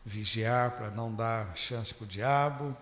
vigiar 0.06 0.72
para 0.72 0.90
não 0.92 1.14
dar 1.14 1.56
chance 1.56 1.94
para 1.94 2.04
o 2.04 2.08
diabo, 2.08 2.78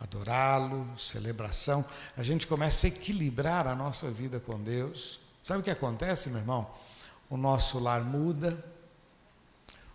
adorá-lo, 0.00 0.86
celebração. 0.98 1.84
A 2.16 2.22
gente 2.22 2.46
começa 2.46 2.86
a 2.86 2.88
equilibrar 2.88 3.66
a 3.66 3.74
nossa 3.74 4.10
vida 4.10 4.40
com 4.40 4.62
Deus. 4.62 5.20
Sabe 5.42 5.60
o 5.60 5.62
que 5.62 5.70
acontece, 5.70 6.30
meu 6.30 6.40
irmão? 6.40 6.70
O 7.28 7.36
nosso 7.36 7.78
lar 7.78 8.02
muda, 8.02 8.62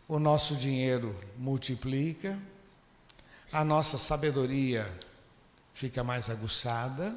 o 0.07 0.19
nosso 0.19 0.55
dinheiro 0.55 1.15
multiplica, 1.37 2.39
a 3.51 3.63
nossa 3.63 3.97
sabedoria 3.97 4.91
fica 5.73 6.03
mais 6.03 6.29
aguçada. 6.29 7.15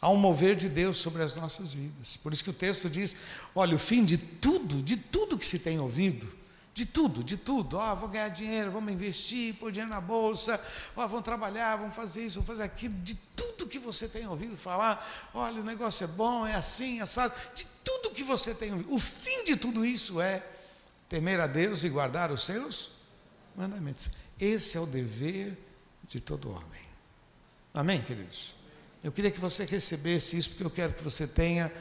Há 0.00 0.08
um 0.10 0.16
mover 0.16 0.56
de 0.56 0.68
Deus 0.68 0.96
sobre 0.96 1.22
as 1.22 1.36
nossas 1.36 1.74
vidas. 1.74 2.16
Por 2.16 2.32
isso 2.32 2.42
que 2.44 2.50
o 2.50 2.54
texto 2.54 2.88
diz: 2.88 3.16
olha, 3.54 3.74
o 3.74 3.78
fim 3.78 4.04
de 4.04 4.16
tudo, 4.16 4.82
de 4.82 4.96
tudo 4.96 5.38
que 5.38 5.46
se 5.46 5.58
tem 5.58 5.78
ouvido, 5.78 6.39
de 6.72 6.86
tudo, 6.86 7.22
de 7.22 7.36
tudo. 7.36 7.76
Ó, 7.76 7.92
oh, 7.92 7.96
vou 7.96 8.08
ganhar 8.08 8.28
dinheiro, 8.28 8.70
vamos 8.70 8.92
investir, 8.92 9.54
pôr 9.54 9.70
dinheiro 9.72 9.92
na 9.92 10.00
bolsa, 10.00 10.60
ó, 10.96 11.04
oh, 11.04 11.08
vamos 11.08 11.24
trabalhar, 11.24 11.76
vamos 11.76 11.94
fazer 11.94 12.24
isso, 12.24 12.36
vamos 12.36 12.48
fazer 12.48 12.62
aquilo, 12.62 12.94
de 13.02 13.14
tudo 13.36 13.66
que 13.66 13.78
você 13.78 14.08
tem 14.08 14.26
ouvido 14.26 14.56
falar, 14.56 15.30
olha, 15.34 15.60
o 15.60 15.64
negócio 15.64 16.04
é 16.04 16.06
bom, 16.08 16.46
é 16.46 16.54
assim, 16.54 17.00
assado, 17.00 17.34
de 17.54 17.66
tudo 17.84 18.12
que 18.12 18.22
você 18.22 18.54
tem 18.54 18.72
ouvido. 18.72 18.94
O 18.94 18.98
fim 18.98 19.44
de 19.44 19.56
tudo 19.56 19.84
isso 19.84 20.20
é 20.20 20.44
temer 21.08 21.40
a 21.40 21.46
Deus 21.46 21.82
e 21.84 21.88
guardar 21.88 22.30
os 22.30 22.44
seus 22.44 22.92
mandamentos. 23.56 24.10
Esse 24.38 24.76
é 24.76 24.80
o 24.80 24.86
dever 24.86 25.58
de 26.08 26.20
todo 26.20 26.50
homem. 26.50 26.80
Amém, 27.74 28.00
queridos? 28.02 28.54
Eu 29.02 29.12
queria 29.12 29.30
que 29.30 29.40
você 29.40 29.64
recebesse 29.64 30.36
isso, 30.36 30.50
porque 30.50 30.64
eu 30.64 30.70
quero 30.70 30.92
que 30.92 31.02
você 31.02 31.26
tenha 31.26 31.72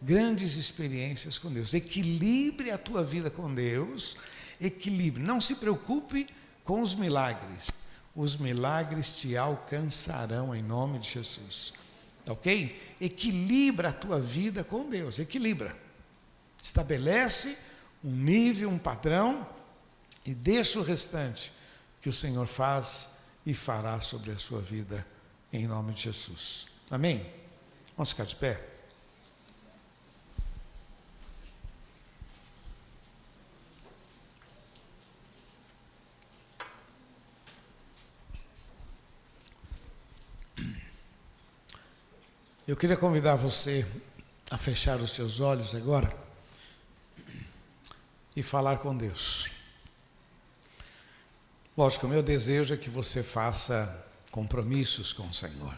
grandes 0.00 0.56
experiências 0.56 1.38
com 1.38 1.52
Deus. 1.52 1.74
Equilibre 1.74 2.70
a 2.70 2.78
tua 2.78 3.02
vida 3.04 3.30
com 3.30 3.52
Deus, 3.52 4.16
equilibre. 4.60 5.22
Não 5.22 5.40
se 5.40 5.56
preocupe 5.56 6.28
com 6.64 6.80
os 6.80 6.94
milagres. 6.94 7.70
Os 8.14 8.36
milagres 8.36 9.16
te 9.16 9.36
alcançarão 9.36 10.54
em 10.54 10.62
nome 10.62 10.98
de 10.98 11.10
Jesus. 11.10 11.72
Tá 12.24 12.32
ok? 12.32 12.96
Equilibra 13.00 13.90
a 13.90 13.92
tua 13.92 14.20
vida 14.20 14.64
com 14.64 14.88
Deus, 14.88 15.18
equilibra. 15.18 15.74
Estabelece 16.60 17.56
um 18.04 18.10
nível, 18.10 18.68
um 18.68 18.78
padrão 18.78 19.46
e 20.24 20.34
deixa 20.34 20.78
o 20.78 20.82
restante 20.82 21.52
que 22.00 22.08
o 22.08 22.12
Senhor 22.12 22.46
faz 22.46 23.10
e 23.46 23.54
fará 23.54 24.00
sobre 24.00 24.30
a 24.30 24.38
sua 24.38 24.60
vida 24.60 25.06
em 25.52 25.66
nome 25.66 25.94
de 25.94 26.02
Jesus. 26.02 26.66
Amém? 26.90 27.26
Vamos 27.96 28.10
ficar 28.10 28.24
de 28.24 28.36
pé? 28.36 28.77
Eu 42.68 42.76
queria 42.76 42.98
convidar 42.98 43.34
você 43.34 43.82
a 44.50 44.58
fechar 44.58 45.00
os 45.00 45.12
seus 45.12 45.40
olhos 45.40 45.74
agora 45.74 46.14
e 48.36 48.42
falar 48.42 48.76
com 48.76 48.94
Deus. 48.94 49.48
Lógico, 51.74 52.06
o 52.06 52.10
meu 52.10 52.22
desejo 52.22 52.74
é 52.74 52.76
que 52.76 52.90
você 52.90 53.22
faça 53.22 54.06
compromissos 54.30 55.14
com 55.14 55.26
o 55.26 55.32
Senhor. 55.32 55.74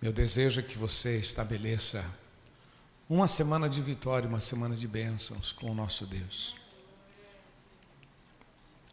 Meu 0.00 0.10
desejo 0.10 0.60
é 0.60 0.62
que 0.62 0.78
você 0.78 1.18
estabeleça 1.18 2.02
uma 3.06 3.28
semana 3.28 3.68
de 3.68 3.82
vitória, 3.82 4.26
uma 4.26 4.40
semana 4.40 4.74
de 4.74 4.88
bênçãos 4.88 5.52
com 5.52 5.70
o 5.70 5.74
nosso 5.74 6.06
Deus. 6.06 6.56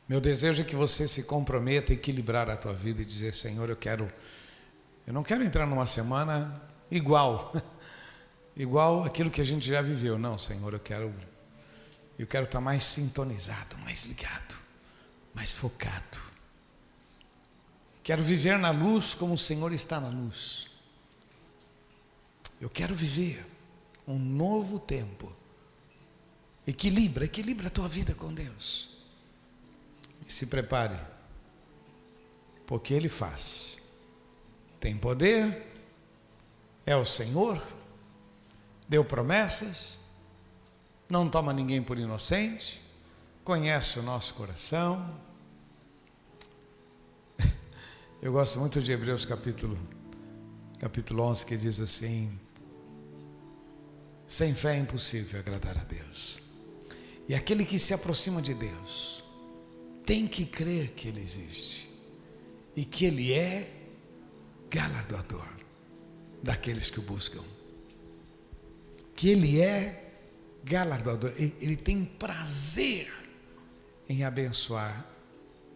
Meu 0.10 0.20
desejo 0.20 0.62
é 0.62 0.66
que 0.66 0.76
você 0.76 1.08
se 1.08 1.24
comprometa 1.24 1.94
a 1.94 1.96
equilibrar 1.96 2.50
a 2.50 2.58
tua 2.58 2.74
vida 2.74 3.02
e 3.02 3.06
dizer: 3.06 3.34
Senhor, 3.34 3.70
eu 3.70 3.78
quero 3.78 4.12
eu 5.08 5.14
não 5.14 5.24
quero 5.24 5.42
entrar 5.42 5.66
numa 5.66 5.86
semana 5.86 6.62
igual, 6.92 7.54
igual 8.58 9.06
aquilo 9.06 9.32
que 9.32 9.40
a 9.40 9.44
gente 9.44 9.66
já 9.66 9.82
viveu. 9.82 10.20
Não, 10.20 10.38
Senhor, 10.38 10.74
eu 10.74 10.82
quero, 10.82 11.16
eu 12.20 12.28
quero 12.28 12.44
estar 12.44 12.60
mais 12.60 12.84
sintonizado, 12.84 13.78
mais 13.78 14.04
ligado, 14.04 14.54
mais 15.34 15.54
focado. 15.54 16.20
Quero 18.04 18.22
viver 18.22 18.60
na 18.60 18.70
luz 18.70 19.16
como 19.16 19.34
o 19.34 19.38
Senhor 19.38 19.72
está 19.72 19.98
na 19.98 20.10
luz. 20.10 20.68
Eu 22.60 22.70
quero 22.70 22.94
viver 22.94 23.46
um 24.06 24.20
novo 24.20 24.78
tempo. 24.78 25.34
Equilibra, 26.66 27.24
equilibra 27.24 27.68
a 27.68 27.72
tua 27.72 27.88
vida 27.88 28.14
com 28.14 28.34
Deus. 28.34 29.06
E 30.28 30.34
se 30.34 30.48
prepare, 30.48 31.00
porque 32.66 32.94
Ele 32.94 33.08
faz 33.08 33.77
tem 34.80 34.98
poder, 34.98 35.66
é 36.86 36.96
o 36.96 37.04
Senhor, 37.04 37.62
deu 38.88 39.04
promessas, 39.04 40.00
não 41.10 41.30
toma 41.30 41.54
ninguém 41.54 41.82
por 41.82 41.98
inocente, 41.98 42.82
conhece 43.44 44.00
o 44.00 44.04
nosso 44.04 44.34
coração. 44.34 45.20
Eu 48.22 48.32
gosto 48.32 48.60
muito 48.60 48.82
de 48.82 48.92
Hebreus 48.92 49.26
capítulo, 49.26 49.78
capítulo 50.80 51.24
11, 51.24 51.46
que 51.46 51.58
diz 51.58 51.80
assim: 51.80 52.38
sem 54.28 54.54
fé 54.54 54.76
é 54.76 54.80
impossível 54.80 55.40
agradar 55.40 55.78
a 55.78 55.84
Deus. 55.86 56.40
E 57.30 57.34
aquele 57.34 57.66
que 57.66 57.80
se 57.80 57.94
aproxima 57.94 58.42
de 58.42 58.54
Deus 58.54 59.24
tem 60.06 60.28
que 60.28 60.46
crer 60.46 60.92
que 60.92 61.08
Ele 61.08 61.22
existe. 61.22 61.90
E 62.76 62.86
que 62.86 63.06
Ele 63.06 63.34
é 63.34 63.77
galardoador 64.70 65.48
daqueles 66.42 66.90
que 66.90 67.00
o 67.00 67.04
buscam. 67.04 67.42
Que 69.16 69.30
Ele 69.30 69.62
é 69.62 70.14
galardoador, 70.64 71.32
Ele 71.38 71.76
tem 71.76 72.06
prazer 72.06 73.12
em 74.08 74.24
abençoar 74.24 75.06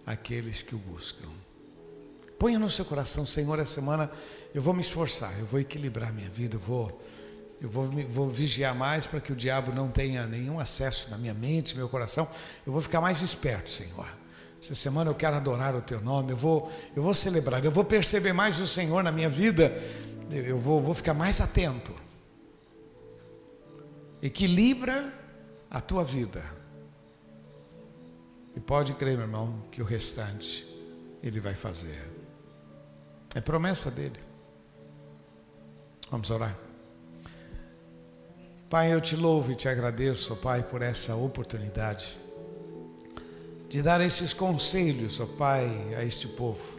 aqueles 0.06 0.62
que 0.62 0.76
o 0.76 0.78
buscam. 0.78 1.28
Ponha 2.38 2.58
no 2.58 2.70
seu 2.70 2.86
coração, 2.86 3.26
Senhor, 3.26 3.60
essa 3.60 3.76
semana 3.76 4.12
eu 4.54 4.62
vou 4.62 4.74
me 4.74 4.82
esforçar, 4.82 5.38
eu 5.40 5.46
vou 5.46 5.60
equilibrar 5.60 6.12
minha 6.12 6.30
vida, 6.30 6.56
eu 6.56 6.60
vou, 6.60 7.02
eu 7.62 7.70
vou, 7.70 7.90
vou 8.10 8.30
vigiar 8.30 8.74
mais 8.74 9.06
para 9.06 9.20
que 9.22 9.32
o 9.32 9.36
diabo 9.36 9.72
não 9.72 9.90
tenha 9.90 10.26
nenhum 10.26 10.60
acesso 10.60 11.12
na 11.12 11.18
minha 11.18 11.34
mente, 11.34 11.76
meu 11.76 11.88
coração. 11.88 12.28
Eu 12.66 12.74
vou 12.74 12.82
ficar 12.82 13.00
mais 13.00 13.22
esperto, 13.22 13.70
Senhor. 13.70 14.21
Essa 14.62 14.76
semana 14.76 15.10
eu 15.10 15.16
quero 15.16 15.36
adorar 15.36 15.76
o 15.76 15.82
teu 15.82 16.00
nome, 16.00 16.34
eu 16.34 16.38
vou, 16.38 16.72
eu 16.96 17.02
vou 17.02 17.16
celebrar, 17.16 17.66
eu 17.66 17.72
vou 17.72 17.84
perceber 17.84 18.32
mais 18.32 18.60
o 18.60 18.68
Senhor 18.68 19.04
na 19.04 19.12
minha 19.12 19.28
vida, 19.28 19.76
eu 20.30 20.56
vou, 20.56 20.80
vou 20.80 20.94
ficar 20.94 21.16
mais 21.16 21.42
atento. 21.42 21.92
Equilibra 24.22 25.12
a 25.68 25.82
tua 25.82 26.04
vida. 26.04 26.46
E 28.56 28.60
pode 28.60 28.94
crer, 28.94 29.18
meu 29.18 29.26
irmão, 29.26 29.64
que 29.72 29.82
o 29.82 29.86
restante 29.86 30.68
Ele 31.24 31.40
vai 31.40 31.56
fazer. 31.56 32.00
É 33.34 33.42
promessa 33.42 33.90
dele. 33.90 34.20
Vamos 36.12 36.30
orar. 36.30 36.56
Pai, 38.70 38.94
eu 38.94 39.02
te 39.02 39.16
louvo 39.16 39.52
e 39.52 39.56
te 39.56 39.68
agradeço, 39.68 40.36
Pai, 40.36 40.62
por 40.62 40.84
essa 40.84 41.16
oportunidade 41.16 42.20
de 43.72 43.82
dar 43.82 44.02
esses 44.02 44.34
conselhos, 44.34 45.22
ó 45.22 45.26
Pai, 45.26 45.66
a 45.98 46.04
este 46.04 46.28
povo. 46.28 46.78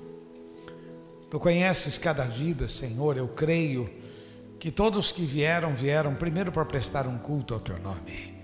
Tu 1.30 1.40
conheces 1.40 1.96
cada 1.96 2.24
vida, 2.24 2.68
Senhor, 2.68 3.16
eu 3.16 3.28
creio 3.28 3.90
que 4.58 4.70
todos 4.70 5.10
que 5.10 5.24
vieram, 5.24 5.74
vieram 5.74 6.14
primeiro 6.14 6.52
para 6.52 6.66
prestar 6.66 7.06
um 7.06 7.16
culto 7.16 7.54
ao 7.54 7.60
Teu 7.60 7.78
nome, 7.78 8.34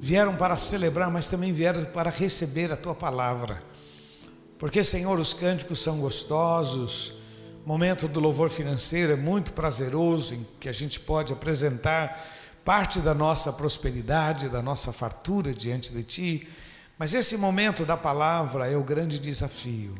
vieram 0.00 0.34
para 0.34 0.56
celebrar, 0.56 1.10
mas 1.10 1.28
também 1.28 1.52
vieram 1.52 1.84
para 1.84 2.08
receber 2.08 2.72
a 2.72 2.76
Tua 2.76 2.94
palavra, 2.94 3.62
porque, 4.58 4.82
Senhor, 4.82 5.20
os 5.20 5.34
cânticos 5.34 5.80
são 5.80 5.98
gostosos, 5.98 7.18
o 7.66 7.68
momento 7.68 8.08
do 8.08 8.18
louvor 8.18 8.48
financeiro 8.48 9.12
é 9.12 9.16
muito 9.16 9.52
prazeroso, 9.52 10.32
em 10.32 10.46
que 10.58 10.70
a 10.70 10.72
gente 10.72 10.98
pode 11.00 11.34
apresentar 11.34 12.26
parte 12.64 12.98
da 12.98 13.12
nossa 13.12 13.52
prosperidade, 13.52 14.48
da 14.48 14.62
nossa 14.62 14.90
fartura 14.90 15.52
diante 15.52 15.92
de 15.92 16.02
Ti 16.02 16.48
mas 16.98 17.14
esse 17.14 17.36
momento 17.36 17.86
da 17.86 17.96
palavra 17.96 18.68
é 18.68 18.76
o 18.76 18.82
grande 18.82 19.20
desafio. 19.20 19.94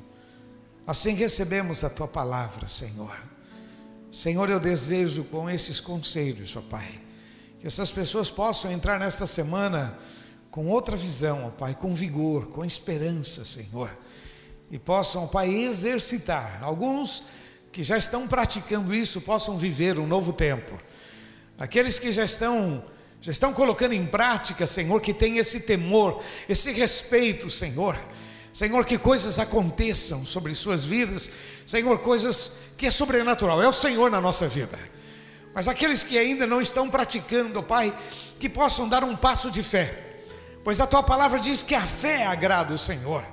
Assim 0.84 1.12
recebemos 1.12 1.84
a 1.84 1.90
tua 1.90 2.08
palavra, 2.08 2.66
Senhor. 2.66 3.16
Senhor, 4.10 4.50
eu 4.50 4.58
desejo 4.58 5.24
com 5.24 5.48
esses 5.48 5.80
conselhos, 5.80 6.56
ó 6.56 6.62
Pai, 6.62 7.00
que 7.60 7.66
essas 7.66 7.92
pessoas 7.92 8.30
possam 8.30 8.72
entrar 8.72 8.98
nesta 8.98 9.26
semana 9.26 9.96
com 10.50 10.66
outra 10.66 10.96
visão, 10.96 11.46
ó 11.46 11.50
Pai, 11.50 11.74
com 11.74 11.94
vigor, 11.94 12.48
com 12.48 12.64
esperança, 12.64 13.44
Senhor. 13.44 13.96
E 14.70 14.78
possam, 14.78 15.24
ó 15.24 15.26
Pai, 15.26 15.48
exercitar. 15.50 16.58
Alguns 16.62 17.24
que 17.70 17.84
já 17.84 17.96
estão 17.96 18.26
praticando 18.26 18.92
isso 18.94 19.20
possam 19.20 19.56
viver 19.56 20.00
um 20.00 20.06
novo 20.06 20.32
tempo. 20.32 20.80
Aqueles 21.58 21.98
que 21.98 22.10
já 22.10 22.24
estão 22.24 22.82
já 23.20 23.32
estão 23.32 23.52
colocando 23.52 23.92
em 23.92 24.06
prática, 24.06 24.66
Senhor, 24.66 25.00
que 25.00 25.12
tem 25.12 25.38
esse 25.38 25.60
temor, 25.60 26.22
esse 26.48 26.72
respeito, 26.72 27.50
Senhor. 27.50 27.98
Senhor, 28.52 28.84
que 28.84 28.96
coisas 28.96 29.38
aconteçam 29.38 30.24
sobre 30.24 30.54
suas 30.54 30.84
vidas, 30.84 31.30
Senhor, 31.66 31.98
coisas 31.98 32.60
que 32.76 32.86
é 32.86 32.90
sobrenatural, 32.90 33.62
é 33.62 33.68
o 33.68 33.72
Senhor 33.72 34.10
na 34.10 34.20
nossa 34.20 34.48
vida. 34.48 34.78
Mas 35.52 35.68
aqueles 35.68 36.04
que 36.04 36.16
ainda 36.16 36.46
não 36.46 36.60
estão 36.60 36.88
praticando, 36.88 37.62
Pai, 37.62 37.96
que 38.38 38.48
possam 38.48 38.88
dar 38.88 39.02
um 39.02 39.16
passo 39.16 39.50
de 39.50 39.62
fé, 39.62 40.20
pois 40.62 40.80
a 40.80 40.86
tua 40.86 41.02
palavra 41.02 41.40
diz 41.40 41.62
que 41.62 41.74
a 41.74 41.80
fé 41.80 42.24
agrada 42.24 42.72
o 42.72 42.78
Senhor. 42.78 43.24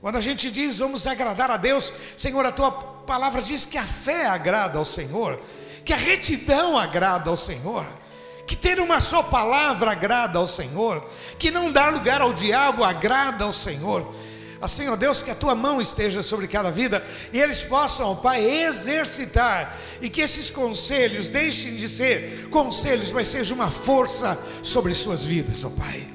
Quando 0.00 0.16
a 0.16 0.20
gente 0.20 0.50
diz 0.50 0.78
vamos 0.78 1.06
agradar 1.06 1.50
a 1.50 1.56
Deus, 1.56 1.94
Senhor, 2.16 2.44
a 2.44 2.52
tua 2.52 2.72
palavra 2.72 3.40
diz 3.40 3.64
que 3.64 3.78
a 3.78 3.86
fé 3.86 4.26
agrada 4.26 4.78
ao 4.78 4.84
Senhor, 4.84 5.40
que 5.84 5.92
a 5.92 5.96
retidão 5.96 6.76
agrada 6.76 7.30
ao 7.30 7.36
Senhor 7.36 8.03
que 8.46 8.56
ter 8.56 8.78
uma 8.78 9.00
só 9.00 9.22
palavra 9.22 9.92
agrada 9.92 10.38
ao 10.38 10.46
Senhor, 10.46 11.04
que 11.38 11.50
não 11.50 11.72
dar 11.72 11.92
lugar 11.92 12.20
ao 12.20 12.32
diabo 12.32 12.84
agrada 12.84 13.44
ao 13.44 13.52
Senhor. 13.52 14.14
Assim, 14.60 14.88
ó 14.88 14.96
Deus, 14.96 15.20
que 15.20 15.30
a 15.30 15.34
tua 15.34 15.54
mão 15.54 15.78
esteja 15.78 16.22
sobre 16.22 16.48
cada 16.48 16.70
vida 16.70 17.04
e 17.34 17.38
eles 17.38 17.62
possam, 17.62 18.12
ó 18.12 18.14
Pai, 18.14 18.42
exercitar 18.42 19.78
e 20.00 20.08
que 20.08 20.22
esses 20.22 20.48
conselhos 20.48 21.28
deixem 21.28 21.76
de 21.76 21.86
ser 21.86 22.48
conselhos, 22.48 23.10
mas 23.12 23.28
seja 23.28 23.54
uma 23.54 23.70
força 23.70 24.38
sobre 24.62 24.94
suas 24.94 25.22
vidas, 25.24 25.64
ó 25.64 25.68
Pai. 25.70 26.08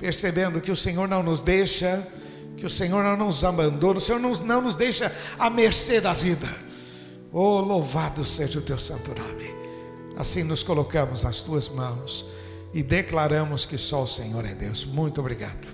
Percebendo 0.00 0.60
que 0.60 0.72
o 0.72 0.76
Senhor 0.76 1.06
não 1.06 1.22
nos 1.22 1.40
deixa, 1.40 2.04
que 2.56 2.66
o 2.66 2.70
Senhor 2.70 3.04
não 3.04 3.16
nos 3.16 3.44
abandona, 3.44 3.98
o 3.98 4.02
Senhor 4.02 4.18
não, 4.18 4.32
não 4.32 4.60
nos 4.60 4.74
deixa 4.74 5.14
à 5.38 5.48
mercê 5.48 6.00
da 6.00 6.12
vida. 6.12 6.48
Oh, 7.32 7.60
louvado 7.60 8.24
seja 8.24 8.58
o 8.58 8.62
teu 8.62 8.78
santo 8.78 9.14
nome. 9.16 9.54
Assim 10.16 10.42
nos 10.42 10.62
colocamos 10.62 11.24
nas 11.24 11.40
tuas 11.40 11.68
mãos 11.68 12.26
e 12.72 12.82
declaramos 12.82 13.66
que 13.66 13.78
só 13.78 14.02
o 14.02 14.06
Senhor 14.06 14.44
é 14.44 14.54
Deus. 14.54 14.84
Muito 14.84 15.20
obrigado. 15.20 15.66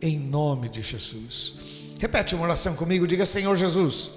Em 0.00 0.18
nome 0.18 0.68
de 0.68 0.82
Jesus. 0.82 1.54
Repete 1.98 2.34
uma 2.34 2.44
oração 2.44 2.74
comigo, 2.74 3.06
diga 3.06 3.26
Senhor 3.26 3.56
Jesus. 3.56 4.10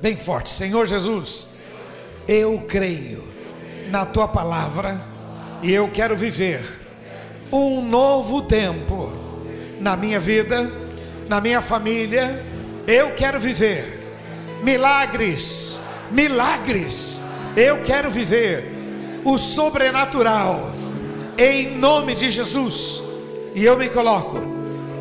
Bem 0.00 0.16
forte, 0.16 0.50
Senhor 0.50 0.86
Jesus. 0.86 1.48
Eu 2.26 2.60
creio 2.68 3.22
na 3.90 4.04
tua 4.04 4.26
palavra 4.26 5.00
e 5.62 5.72
eu 5.72 5.90
quero 5.90 6.16
viver 6.16 6.80
um 7.52 7.86
novo 7.86 8.42
tempo 8.42 9.12
na 9.80 9.96
minha 9.96 10.18
vida, 10.18 10.70
na 11.28 11.40
minha 11.40 11.60
família. 11.60 12.42
Eu 12.86 13.14
quero 13.14 13.38
viver 13.38 14.00
milagres, 14.62 15.80
milagres. 16.10 17.22
Eu 17.56 17.82
quero 17.82 18.10
viver 18.10 18.72
o 19.24 19.38
sobrenatural 19.38 20.70
em 21.36 21.76
nome 21.76 22.14
de 22.14 22.30
Jesus. 22.30 23.02
E 23.54 23.64
eu 23.64 23.76
me 23.76 23.88
coloco 23.88 24.38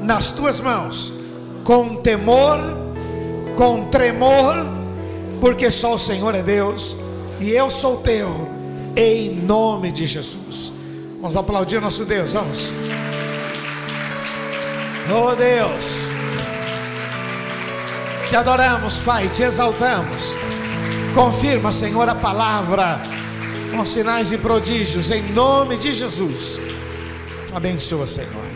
nas 0.02 0.32
tuas 0.32 0.60
mãos, 0.60 1.14
com 1.64 1.96
temor, 1.98 2.60
com 3.56 3.86
tremor, 3.86 4.66
porque 5.40 5.72
só 5.72 5.96
o 5.96 6.00
Senhor 6.00 6.36
é 6.36 6.42
Deus 6.42 6.98
e 7.40 7.52
eu 7.52 7.70
sou 7.70 7.98
teu, 7.98 8.48
em 8.96 9.32
nome 9.32 9.92
de 9.92 10.06
Jesus. 10.06 10.74
Vamos 11.20 11.38
aplaudir 11.38 11.80
nosso 11.80 12.04
Deus, 12.04 12.34
vamos. 12.34 12.74
Oh 15.14 15.36
Deus, 15.36 15.86
te 18.28 18.36
adoramos, 18.36 19.00
Pai, 19.00 19.28
te 19.30 19.44
exaltamos. 19.44 20.36
Confirma, 21.14 21.72
Senhor, 21.72 22.08
a 22.08 22.16
palavra 22.16 23.02
com 23.76 23.86
sinais 23.86 24.32
e 24.32 24.38
prodígios, 24.38 25.12
em 25.12 25.22
nome 25.34 25.78
de 25.78 25.94
Jesus. 25.94 26.60
Abençoa, 27.54 28.08
Senhor. 28.08 28.51